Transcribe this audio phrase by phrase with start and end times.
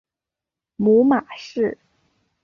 [0.77, 1.77] 母马氏。